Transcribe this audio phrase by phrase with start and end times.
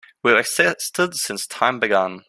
[0.23, 2.17] We've existed since time began.